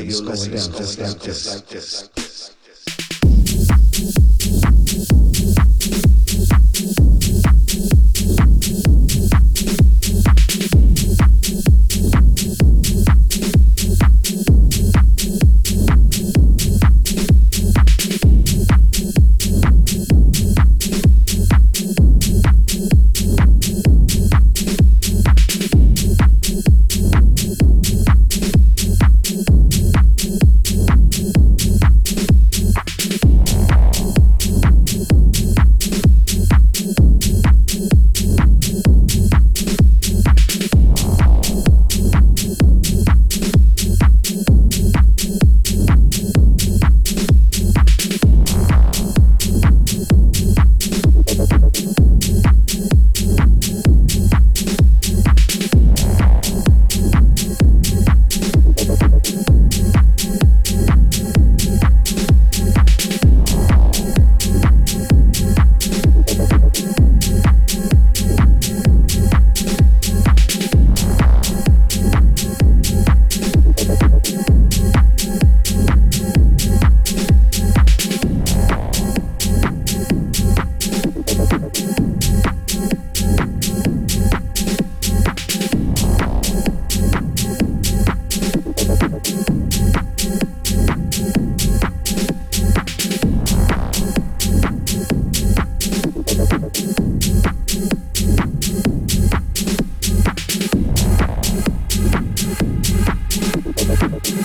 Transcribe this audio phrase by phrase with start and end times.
[0.00, 2.15] listen, it's going down just like this.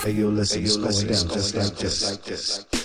[0.04, 2.81] Hey yo, listen, it's going down just like this.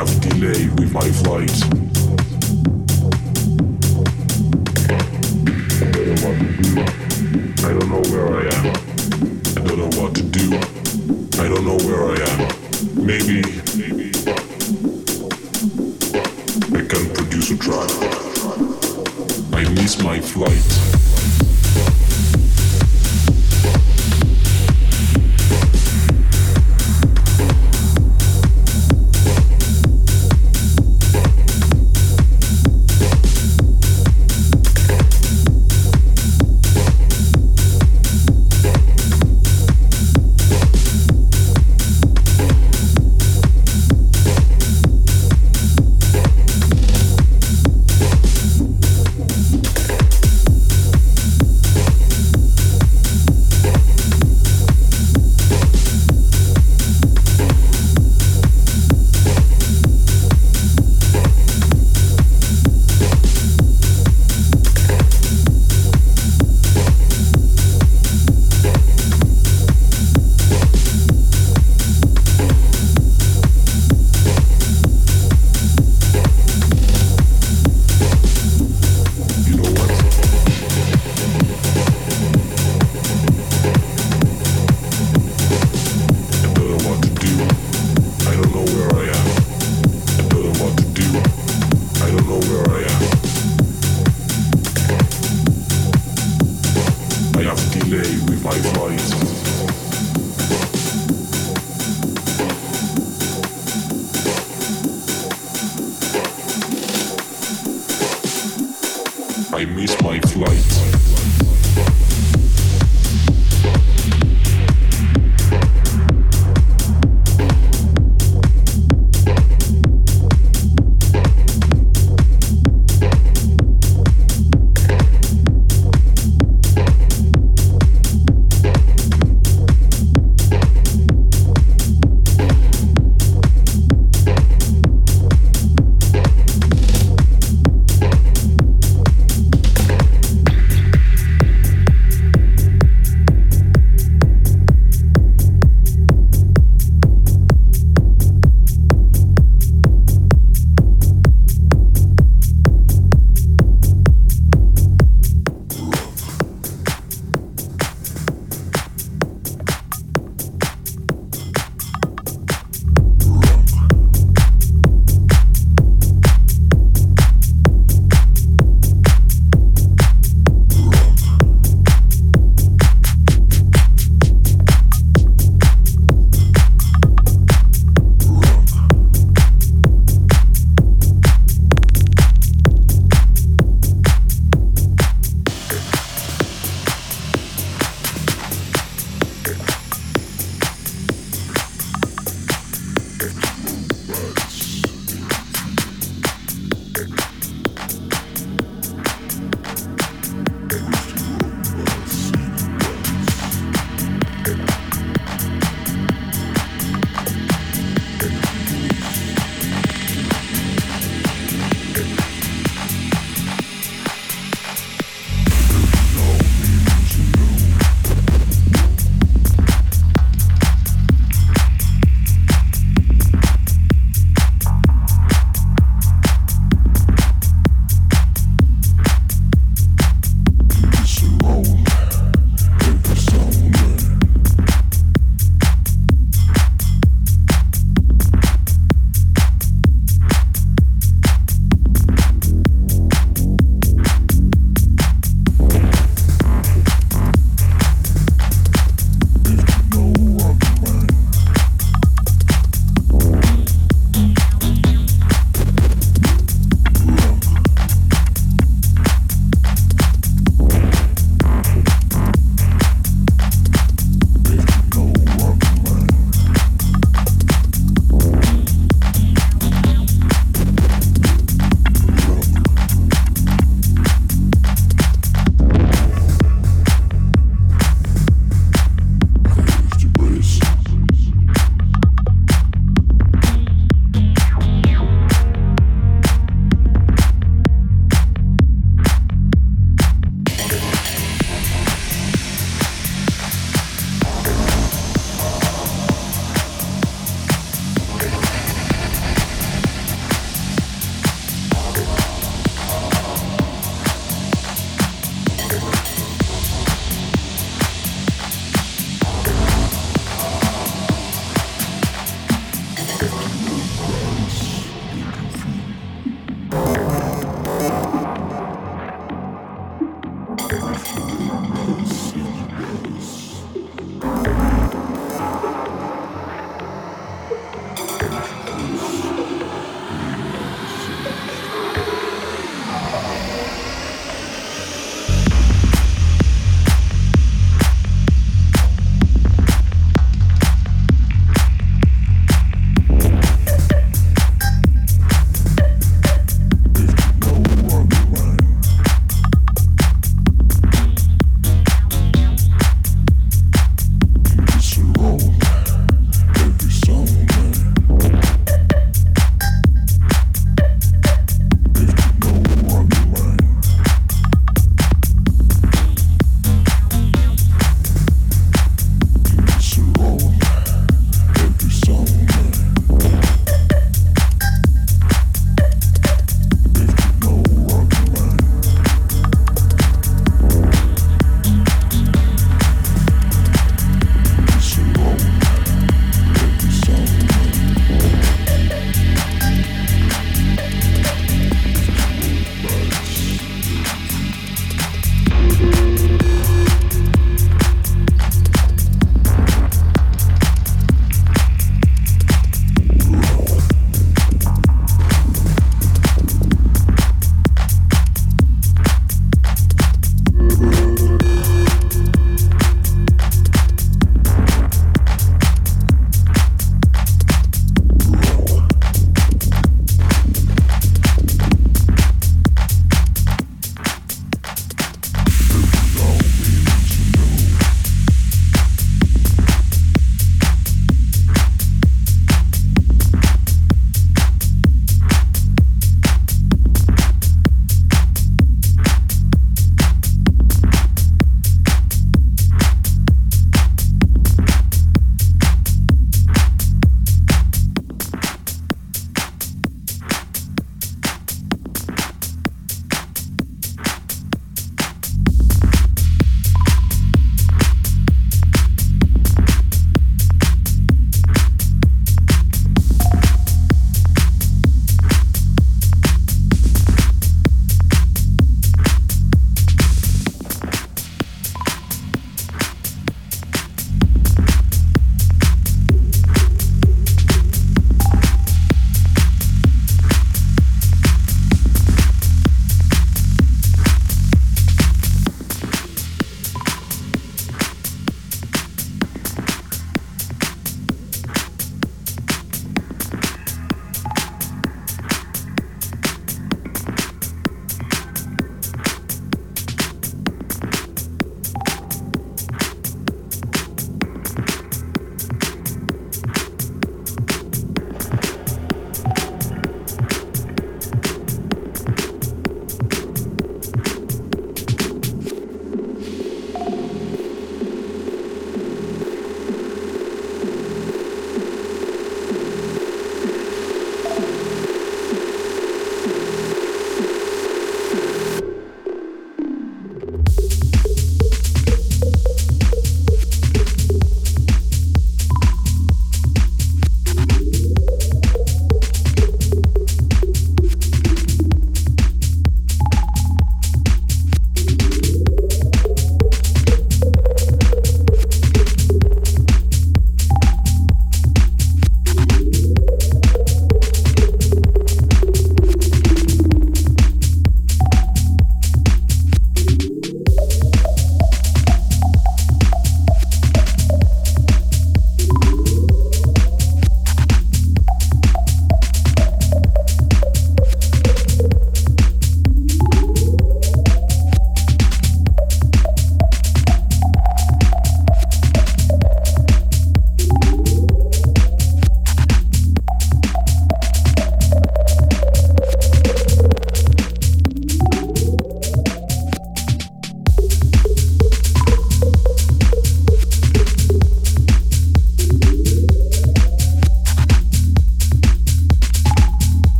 [0.00, 0.18] This.
[0.20, 1.50] delay with my flight.
[7.62, 8.66] I don't know where I am.
[9.56, 10.56] I don't know what to do.
[11.38, 12.38] I don't know where I am.
[13.04, 13.40] Maybe
[16.74, 17.90] I can produce a track.
[19.52, 20.99] I miss my flight.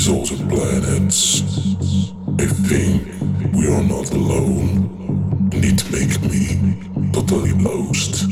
[0.00, 1.42] Result of planets.
[2.38, 8.24] I think we are not alone, and it make me totally lost.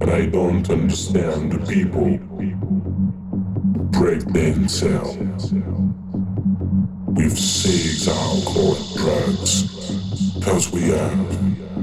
[0.00, 2.18] And I don't understand the people
[3.98, 5.52] break themselves
[7.18, 9.52] with cigs, alcohol, drugs,
[10.44, 11.73] cause we have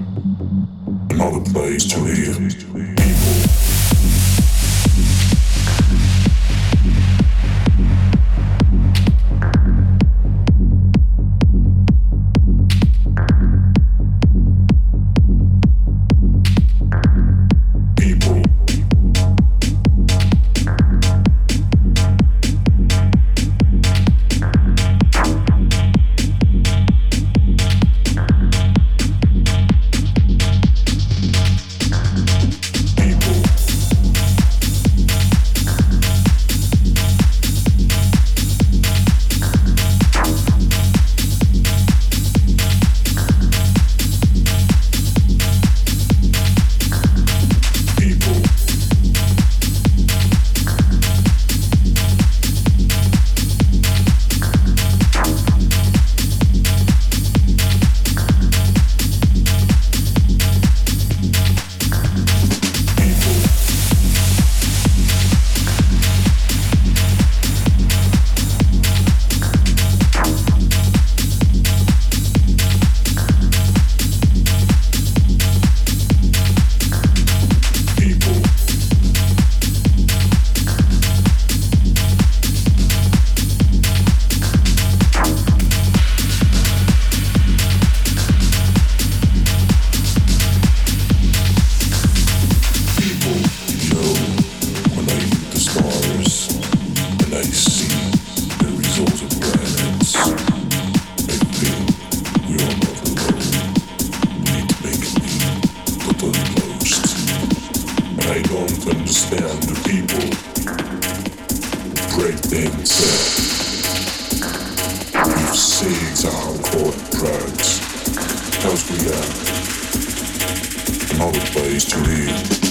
[121.21, 122.70] another place to leave.